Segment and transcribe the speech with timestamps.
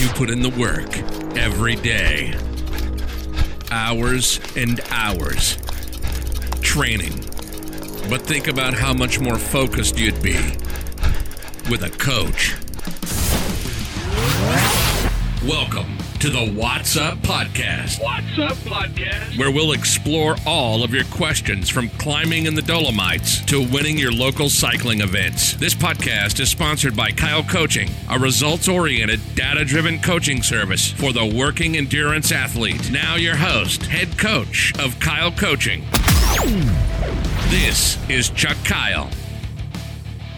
[0.00, 0.96] You put in the work
[1.36, 2.34] every day.
[3.70, 5.58] Hours and hours.
[6.62, 7.18] Training.
[8.08, 10.38] But think about how much more focused you'd be
[11.68, 12.54] with a coach.
[15.46, 18.02] Welcome to the What's Up Podcast.
[18.02, 19.38] What's up, podcast?
[19.38, 24.12] where we'll explore all of your questions from climbing in the Dolomites to winning your
[24.12, 25.54] local cycling events.
[25.54, 31.14] This podcast is sponsored by Kyle Coaching, a results oriented, data driven coaching service for
[31.14, 32.90] the working endurance athlete.
[32.90, 35.86] Now, your host, head coach of Kyle Coaching.
[37.48, 39.08] This is Chuck Kyle.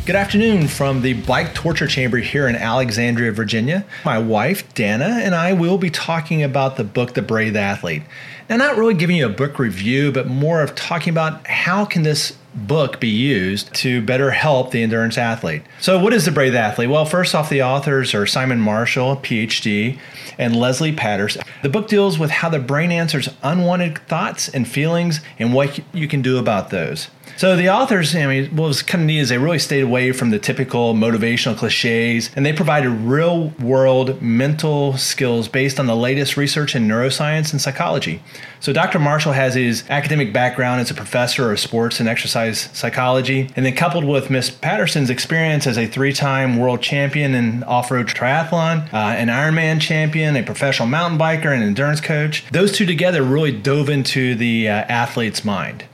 [0.04, 3.84] Good afternoon from the Bike Torture Chamber here in Alexandria, Virginia.
[4.04, 8.02] My wife, Dana, and I will be talking about the book The Brave Athlete.
[8.50, 12.02] Now, not really giving you a book review, but more of talking about how can
[12.02, 15.62] this book be used to better help the endurance athlete.
[15.80, 16.90] So, what is the Brave Athlete?
[16.90, 20.00] Well, first off, the authors are Simon Marshall, PhD,
[20.36, 21.42] and Lesley Paterson.
[21.62, 26.08] The book deals with how the brain answers unwanted thoughts and feelings and what you
[26.08, 27.06] can do about those.
[27.36, 30.12] So the authors, I mean, what was kind of neat is they really stayed away
[30.12, 36.36] from the typical motivational cliches, and they provided real-world mental skills based on the latest
[36.36, 38.22] research in neuroscience and psychology.
[38.60, 39.00] So Dr.
[39.00, 43.74] Marshall has his academic background as a professor of sports and exercise psychology, and then
[43.74, 49.28] coupled with Miss Paterson's experience as a three-time world champion in off-road triathlon, uh, an
[49.28, 54.34] Ironman champion, a professional mountain biker, and endurance coach, those two together really dove into
[54.34, 55.84] the uh, athlete's mind.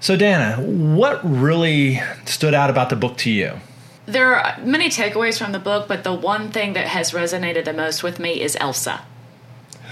[0.00, 3.58] So, Dana, what really stood out about the book to you?
[4.06, 7.72] There are many takeaways from the book, but the one thing that has resonated the
[7.72, 9.02] most with me is Elsa.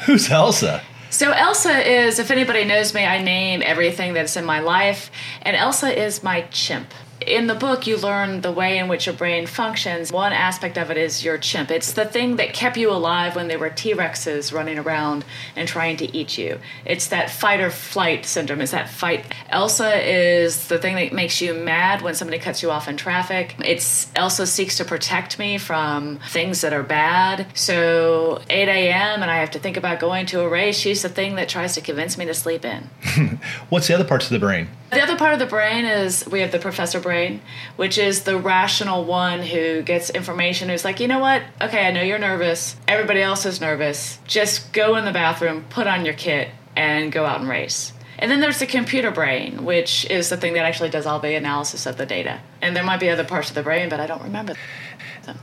[0.07, 0.83] Who's Elsa?
[1.11, 5.11] So, Elsa is, if anybody knows me, I name everything that's in my life,
[5.43, 6.93] and Elsa is my chimp.
[7.27, 10.13] In the book, you learn the way in which your brain functions.
[10.13, 11.73] One aspect of it is your chimp.
[11.73, 15.25] It's the thing that kept you alive when there were T Rexes running around
[15.57, 16.61] and trying to eat you.
[16.85, 18.61] It's that fight or flight syndrome.
[18.61, 19.27] It's that fight.
[19.49, 23.57] Elsa is the thing that makes you mad when somebody cuts you off in traffic.
[23.59, 27.49] It's Elsa seeks to protect me from things that are bad.
[27.55, 29.23] So 8 a.m.
[29.23, 30.79] and I have to think about going to a race.
[30.79, 32.89] She's the thing that tries to convince me to sleep in.
[33.69, 34.69] What's the other parts of the brain?
[34.91, 37.41] The other part of the brain is we have the professor brain,
[37.75, 41.43] which is the rational one who gets information who's like, you know what?
[41.61, 42.77] Okay, I know you're nervous.
[42.87, 44.19] Everybody else is nervous.
[44.27, 47.93] Just go in the bathroom, put on your kit, and go out and race.
[48.19, 51.35] And then there's the computer brain, which is the thing that actually does all the
[51.35, 52.41] analysis of the data.
[52.63, 54.55] And there might be other parts of the brain, but I don't remember.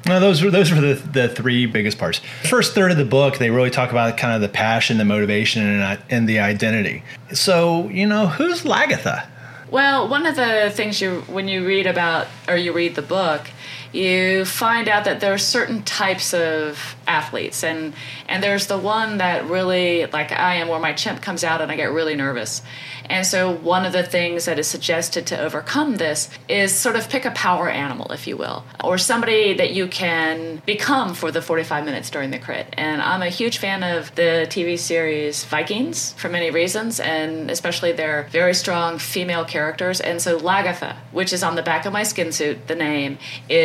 [0.08, 2.22] No, those were those were the, the three biggest parts.
[2.44, 5.62] First third of the book, they really talk about kind of the passion, the motivation,
[5.62, 7.04] and, uh, and the identity.
[7.34, 9.28] So, you know, who's Lagertha?
[9.72, 13.50] Well, one of the things you when you read about or you read the book,
[13.92, 17.94] you find out that there are certain types of athletes and
[18.28, 21.72] and there's the one that really like I am where my chimp comes out and
[21.72, 22.62] I get really nervous.
[23.06, 27.10] And so one of the things that is suggested to overcome this is sort of
[27.10, 31.42] pick a power animal if you will or somebody that you can become for the
[31.42, 32.68] 45 minutes during the crit.
[32.74, 37.92] And I'm a huge fan of the TV series Vikings for many reasons and especially
[37.92, 42.04] their very strong female characters and so Lagertha, which is on the back of my
[42.04, 43.18] skin suit, the name
[43.50, 43.63] is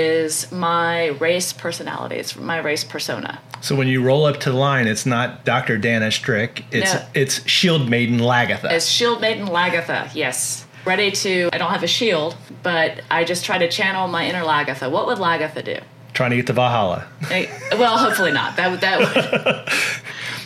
[0.53, 2.17] my race personality.
[2.17, 3.41] It's my race persona.
[3.61, 5.79] So when you roll up to the line, it's not Dr.
[5.79, 6.65] Dana Strick.
[6.71, 7.03] It's No.
[7.15, 8.67] it's Shield Maiden Lagertha.
[8.67, 10.65] As Shield Maiden Lagertha, yes.
[10.85, 14.43] Ready to, I don't have a shield, but I just try to channel my inner
[14.43, 14.91] Lagertha.
[14.91, 15.79] What would Lagertha do?
[16.15, 17.07] trying to get to Valhalla.
[17.31, 17.47] Eh,
[17.79, 18.57] well, hopefully not.
[18.57, 19.73] That would, that would,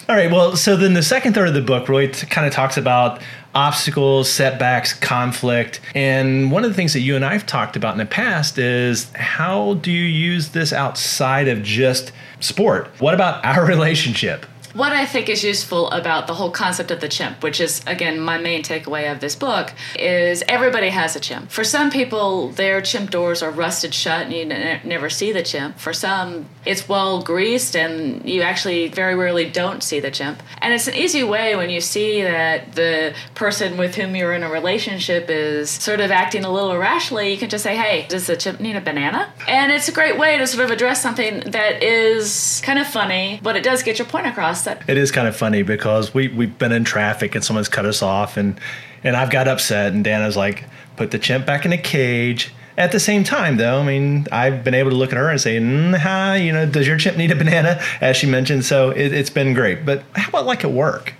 [0.08, 0.30] All right.
[0.30, 3.22] Well, so then the second third of the book really t- kind of talks about
[3.54, 5.80] obstacles, setbacks, conflict.
[5.94, 9.10] And one of the things that you and I've talked about in the past is
[9.14, 12.88] how do you use this outside of just sport?
[12.98, 14.46] What about our relationship?
[14.75, 18.21] What I think is useful about the whole concept of the chimp, which is, again,
[18.21, 21.50] my main takeaway of this book, is everybody has a chimp.
[21.50, 25.78] For some people, their chimp doors are rusted shut and you never see the chimp.
[25.78, 30.43] For some, it's well greased and you actually very rarely don't see the chimp.
[30.58, 34.43] And it's an easy way when you see that the person with whom you're in
[34.43, 38.26] a relationship is sort of acting a little irrationally, you can just say, hey, does
[38.26, 39.32] the chimp need a banana?
[39.49, 43.41] And it's a great way to sort of address something that is kind of funny,
[43.43, 46.56] but it does get your point across It is kind of funny because we we've
[46.59, 48.59] been in traffic and someone's cut us off and
[49.05, 50.64] and I've got upset and Dana's like
[50.97, 52.53] put the chimp back in a cage.
[52.79, 55.38] At the same time, though, I mean, I've been able to look at her and
[55.38, 59.12] say, "Nah, you know, does your chimp need a banana?" As she mentioned, so it,
[59.12, 59.85] it's been great.
[59.85, 61.12] But how about like at work?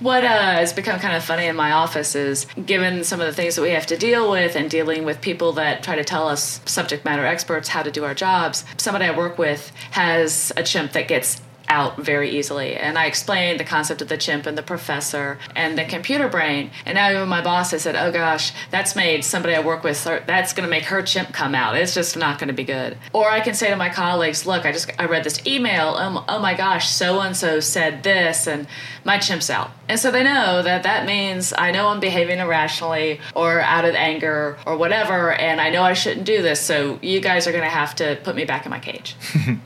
[0.00, 3.32] What uh, has become kind of funny in my office is given some of the
[3.32, 6.28] things that we have to deal with and dealing with people that try to tell
[6.28, 10.62] us subject matter experts how to do our jobs, somebody I work with has a
[10.62, 12.76] chimp that gets out very easily.
[12.76, 16.70] And I explained the concept of the chimp and the professor and the computer brain.
[16.86, 20.02] And now even my boss has said, oh gosh, that's made somebody I work with,
[20.04, 21.76] that's going to make her chimp come out.
[21.76, 22.98] It's just not going to be good.
[23.12, 25.94] Or I can say to my colleagues, look, I just, I read this email.
[25.96, 28.66] Oh, oh my gosh, so-and-so said this and
[29.04, 29.70] my chimp's out.
[29.88, 33.94] And so they know that that means I know I'm behaving irrationally or out of
[33.94, 35.32] anger or whatever.
[35.32, 36.60] And I know I shouldn't do this.
[36.60, 39.16] So you guys are going to have to put me back in my cage.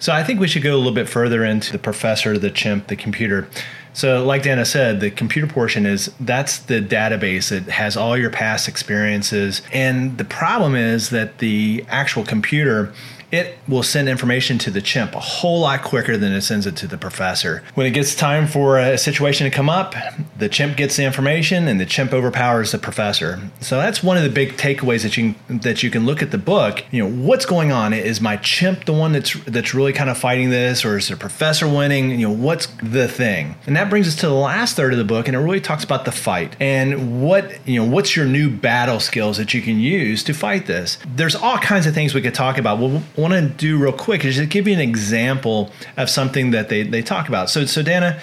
[0.00, 2.88] So I think we should go a little bit further into the professor, the chimp,
[2.88, 3.46] the computer.
[3.92, 7.52] So, like Dana said, the computer portion is that's the database.
[7.52, 9.60] It has all your past experiences.
[9.72, 12.94] And the problem is that the actual computer
[13.32, 16.76] it will send information to the chimp a whole lot quicker than it sends it
[16.76, 17.62] to the professor.
[17.74, 19.94] When it gets time for a situation to come up,
[20.36, 23.40] the chimp gets the information and the chimp overpowers the professor.
[23.60, 26.38] So that's one of the big takeaways that you that you can look at the
[26.38, 26.84] book.
[26.90, 27.92] You know, what's going on?
[27.92, 31.16] Is my chimp the one that's that's really kind of fighting this or is the
[31.16, 32.10] professor winning?
[32.10, 33.56] You know, what's the thing?
[33.66, 35.84] And that brings us to the last third of the book and it really talks
[35.84, 39.78] about the fight and what, you know, what's your new battle skills that you can
[39.78, 40.98] use to fight this.
[41.06, 42.78] There's all kinds of things we could talk about.
[42.78, 46.68] Well, want to do real quick is just give you an example of something that
[46.68, 47.50] they, they talk about.
[47.50, 48.20] So, so Dana,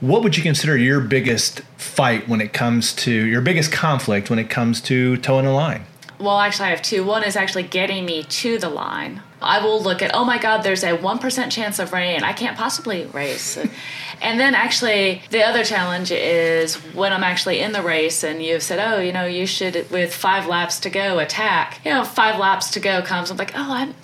[0.00, 4.38] what would you consider your biggest fight when it comes to your biggest conflict when
[4.38, 5.84] it comes to toeing a line?
[6.18, 7.04] Well, actually, I have two.
[7.04, 9.22] One is actually getting me to the line.
[9.42, 12.22] I will look at, oh my God, there's a 1% chance of rain.
[12.22, 13.58] I can't possibly race.
[14.22, 18.62] and then actually, the other challenge is when I'm actually in the race and you've
[18.62, 21.80] said, oh, you know, you should, with five laps to go, attack.
[21.84, 23.30] You know, five laps to go comes.
[23.30, 23.94] I'm like, oh, I'm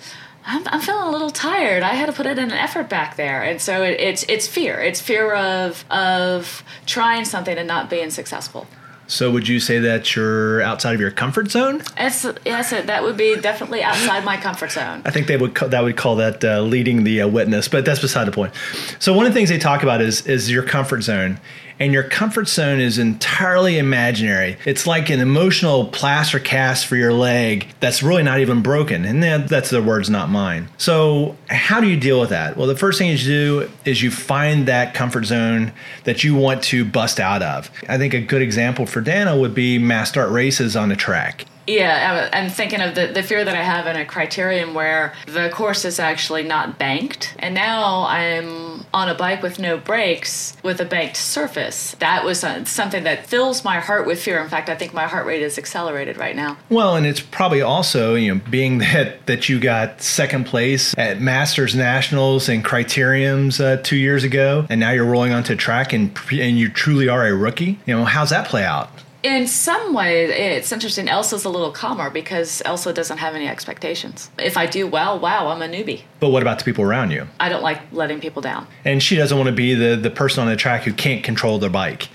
[0.45, 1.83] I'm, I'm feeling a little tired.
[1.83, 4.79] I had to put in an effort back there, and so it, it's it's fear.
[4.81, 8.67] It's fear of of trying something and not being successful.
[9.07, 11.83] So, would you say that you're outside of your comfort zone?
[11.97, 15.01] Yes, yes, that would be definitely outside my comfort zone.
[15.05, 17.85] I think they would ca- that would call that uh, leading the uh, witness, but
[17.85, 18.53] that's beside the point.
[18.99, 21.39] So, one of the things they talk about is is your comfort zone,
[21.79, 24.57] and your comfort zone is entirely imaginary.
[24.65, 29.05] It's like an emotional plaster cast for your leg that's really not even broken.
[29.05, 30.69] And that's the words, not mine.
[30.77, 32.57] So, how do you deal with that?
[32.57, 35.73] Well, the first thing you do is you find that comfort zone
[36.03, 37.69] that you want to bust out of.
[37.87, 41.45] I think a good example for Dana would be mass start races on a track.
[41.65, 45.49] Yeah, I'm thinking of the, the fear that I have in a criterium where the
[45.49, 48.62] course is actually not banked, and now I'm
[48.93, 51.95] on a bike with no brakes with a banked surface.
[51.99, 54.39] That was something that fills my heart with fear.
[54.41, 56.57] In fact, I think my heart rate is accelerated right now.
[56.69, 61.19] Well, and it's probably also, you know, being that that you got second place at
[61.19, 66.17] Masters Nationals and Criteriums uh, two years ago, and now you're rolling onto track and
[66.31, 67.79] and you truly are a rookie.
[67.85, 68.89] You know, how's that play out?
[69.23, 71.07] In some ways, it's interesting.
[71.07, 74.29] Elsa's a little calmer because Elsa doesn't have any expectations.
[74.37, 76.01] If I do well, wow, I'm a newbie.
[76.19, 77.27] But what about the people around you?
[77.39, 78.67] I don't like letting people down.
[78.83, 81.57] And she doesn't want to be the, the person on the track who can't control
[81.57, 82.09] their bike.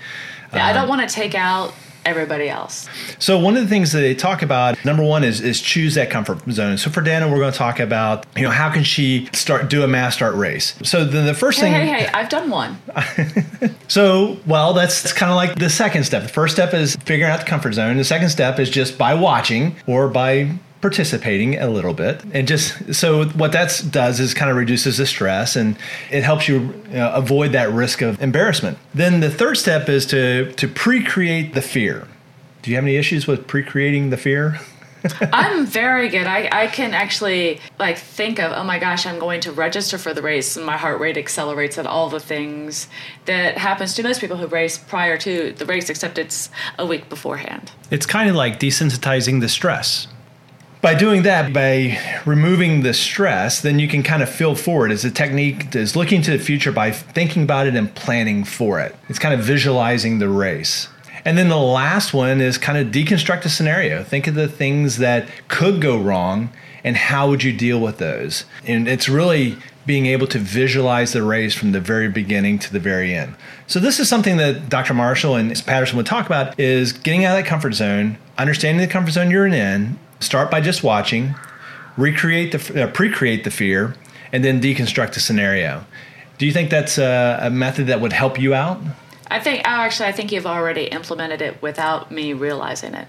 [0.53, 1.73] Yeah, um, I don't want to take out
[2.05, 2.87] everybody else.
[3.19, 6.09] So one of the things that they talk about, number one, is is choose that
[6.09, 6.77] comfort zone.
[6.77, 9.83] So for Dana, we're going to talk about you know how can she start do
[9.83, 10.75] a mass start race.
[10.83, 12.81] So the, the first hey, thing, hey, hey, I've done one.
[13.87, 16.23] so well, that's, that's kind of like the second step.
[16.23, 17.97] The first step is figuring out the comfort zone.
[17.97, 22.93] The second step is just by watching or by participating a little bit and just
[22.93, 25.77] so what that does is kind of reduces the stress and
[26.09, 30.51] it helps you, uh, avoid that risk of embarrassment then the third step is to
[30.53, 32.07] to pre-create the fear
[32.61, 34.59] do you have any issues with pre-creating the fear
[35.33, 36.27] I'm very good.
[36.27, 40.13] I, I can actually like think of, oh my gosh, I'm going to register for
[40.13, 42.87] the race and my heart rate accelerates at all the things
[43.25, 47.07] that happens to most people who race prior to the race, except it's a week
[47.09, 47.71] beforehand.
[47.91, 50.07] It's kind of like desensitizing the stress
[50.81, 54.91] by doing that, by removing the stress, then you can kind of feel forward.
[54.91, 58.79] As a technique is looking to the future by thinking about it and planning for
[58.79, 58.95] it.
[59.09, 60.87] It's kind of visualizing the race.
[61.25, 64.03] And then the last one is kind of deconstruct a scenario.
[64.03, 66.49] Think of the things that could go wrong
[66.83, 68.45] and how would you deal with those.
[68.65, 72.79] And it's really being able to visualize the race from the very beginning to the
[72.79, 73.35] very end.
[73.67, 74.93] So this is something that Dr.
[74.93, 78.91] Marshall and Paterson would talk about is getting out of that comfort zone, understanding the
[78.91, 81.35] comfort zone you're in, Start by just watching,
[81.97, 83.95] recreate the uh, pre-create the fear,
[84.31, 85.85] and then deconstruct the scenario.
[86.37, 88.81] Do you think that's a, a method that would help you out?
[89.27, 93.07] I think oh, actually I think you've already implemented it without me realizing it.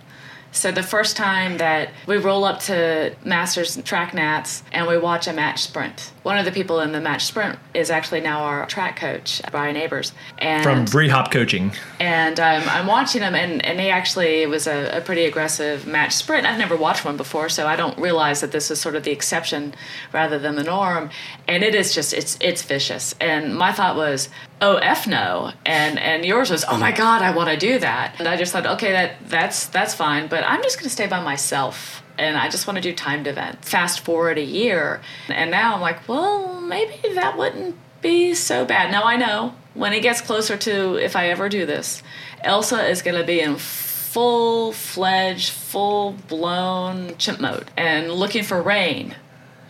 [0.53, 5.29] So the first time that we roll up to Masters Track Nats and we watch
[5.29, 6.13] a match sprint.
[6.23, 9.77] One of the people in the match sprint is actually now our track coach, Brian
[9.77, 10.13] Abers.
[10.39, 11.73] And from Bree Hop Coaching.
[11.99, 15.87] And um, I'm watching him, and, and he actually it was a, a, pretty aggressive
[15.87, 16.47] match sprint.
[16.47, 19.13] I've never watched one before, so I don't realize that this is sort of the
[19.13, 19.73] exception
[20.13, 21.11] rather than the norm.
[21.49, 23.15] And it is just it's it's vicious.
[23.21, 24.29] And my thought was,
[24.61, 28.17] oh f no, and and yours was, oh my god, I want to do that.
[28.19, 31.07] And I just thought, okay, that that's that's fine, but I'm just going to stay
[31.07, 33.69] by myself and I just want to do timed events.
[33.69, 38.91] Fast forward a year, and now I'm like, well, maybe that wouldn't be so bad.
[38.91, 42.03] Now I know when it gets closer to if I ever do this,
[42.43, 48.61] Elsa is going to be in full fledged, full blown chimp mode and looking for
[48.61, 49.15] rain.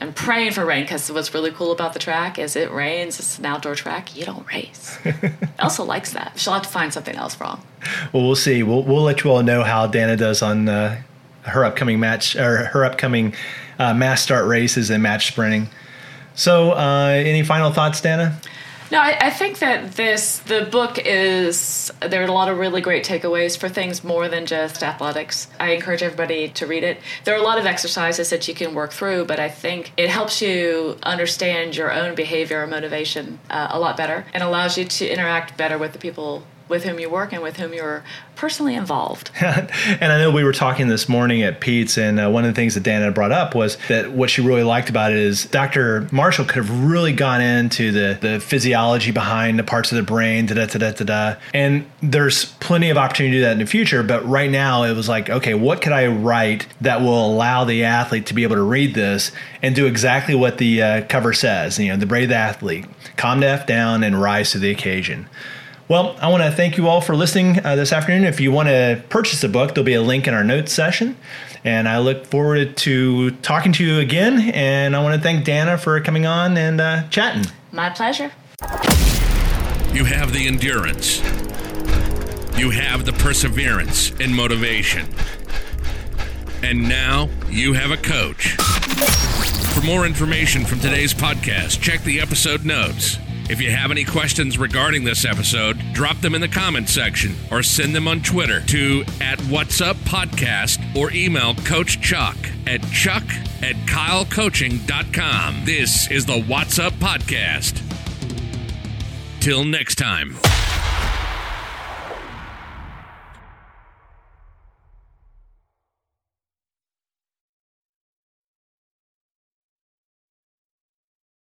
[0.01, 3.19] And praying for rain because what's really cool about the track is it rains.
[3.19, 4.17] It's an outdoor track.
[4.17, 4.99] You don't race.
[5.59, 6.39] Elsa likes that.
[6.39, 7.63] She'll have to find something else wrong.
[8.13, 8.63] Well, we'll see.
[8.63, 11.03] We'll, we'll let you all know how Dana does on uh,
[11.43, 13.35] her upcoming match or her upcoming
[13.79, 15.69] uh, mass start races and match sprinting.
[16.35, 18.41] So, uh, any final thoughts, Dana?
[18.91, 22.81] No, I, I, think that this the book is there are a lot of really
[22.81, 25.47] great takeaways for things more than just athletics.
[25.61, 26.99] I encourage everybody to read it.
[27.25, 30.11] There are a lot of exercises that you can work through, but I think it
[30.11, 34.85] helps you understand your own behavior and motivation uh, a lot better and allows you
[34.85, 38.03] to interact better with the people with whom you work and with whom you're
[38.37, 39.31] personally involved.
[39.41, 42.55] and I know we were talking this morning at Pete's, and uh, one of the
[42.55, 46.09] things that Dana brought up was that what she really liked about it is Dr.
[46.13, 50.47] Marshall could have really gone into the, the physiology behind the parts of the brain,
[50.47, 51.41] da da da da da.
[51.53, 54.95] And there's plenty of opportunity to do that in the future, but right now it
[54.95, 58.57] was like, okay, what could I write that will allow the athlete to be able
[58.57, 61.79] to read this and do exactly what the uh, cover says?
[61.81, 62.87] You know, the brave athlete,
[63.17, 65.29] calm deaf down and rise to the occasion.
[65.91, 68.23] Well, I want to thank you all for listening uh, this afternoon.
[68.23, 71.17] If you want to purchase the book, there'll be a link in our notes session.
[71.65, 74.53] And I look forward to talking to you again.
[74.55, 77.51] And I want to thank Dana for coming on and uh, chatting.
[77.73, 78.31] My pleasure.
[79.93, 81.19] You have the endurance,
[82.57, 85.13] you have the perseverance and motivation.
[86.63, 88.53] And now you have a coach.
[89.75, 93.19] For more information from today's podcast, check the episode notes.
[93.51, 97.65] If you have any questions regarding this episode, drop them in the comments section or
[97.65, 102.37] send them on Twitter to at What's Up Podcast or email Coach Chuck
[102.69, 103.25] at chuck
[103.61, 105.65] at kylecoaching.com.
[105.65, 107.83] This is the What's Up Podcast.
[109.41, 110.37] Till next time.